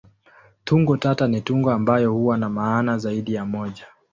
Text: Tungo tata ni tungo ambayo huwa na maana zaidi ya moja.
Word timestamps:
Tungo 0.63 0.97
tata 0.97 1.27
ni 1.27 1.41
tungo 1.41 1.71
ambayo 1.71 2.13
huwa 2.13 2.37
na 2.37 2.49
maana 2.49 2.97
zaidi 2.97 3.33
ya 3.33 3.45
moja. 3.45 3.87